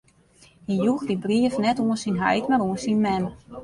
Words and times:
Hy 0.67 0.75
joech 0.85 1.05
dy 1.09 1.17
brief 1.25 1.53
net 1.65 1.77
oan 1.83 2.01
syn 2.03 2.21
heit, 2.23 2.45
mar 2.49 2.63
oan 2.67 2.79
syn 2.85 2.99
mem. 3.05 3.23